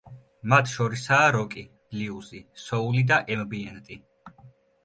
მათ 0.53 0.69
შორისაა 0.71 1.27
როკი, 1.35 1.63
ბლიუზი, 1.91 2.41
სოული 2.65 3.07
და 3.13 3.21
ემბიენტი. 3.37 4.01